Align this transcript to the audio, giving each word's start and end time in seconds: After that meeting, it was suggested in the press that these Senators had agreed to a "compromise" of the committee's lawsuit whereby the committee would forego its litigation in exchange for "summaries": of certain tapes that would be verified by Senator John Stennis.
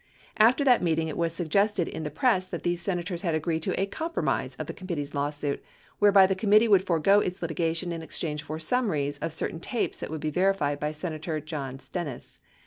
After 0.37 0.63
that 0.63 0.81
meeting, 0.81 1.09
it 1.09 1.15
was 1.15 1.31
suggested 1.31 1.87
in 1.87 2.01
the 2.01 2.09
press 2.09 2.47
that 2.47 2.63
these 2.63 2.81
Senators 2.81 3.21
had 3.21 3.35
agreed 3.35 3.61
to 3.61 3.79
a 3.79 3.85
"compromise" 3.85 4.55
of 4.55 4.65
the 4.65 4.73
committee's 4.73 5.13
lawsuit 5.13 5.63
whereby 5.99 6.25
the 6.25 6.33
committee 6.33 6.67
would 6.67 6.87
forego 6.87 7.19
its 7.19 7.39
litigation 7.39 7.91
in 7.91 8.01
exchange 8.01 8.41
for 8.41 8.57
"summaries": 8.57 9.19
of 9.19 9.31
certain 9.31 9.59
tapes 9.59 9.99
that 9.99 10.09
would 10.09 10.19
be 10.21 10.31
verified 10.31 10.79
by 10.79 10.89
Senator 10.89 11.39
John 11.39 11.77
Stennis. 11.77 12.39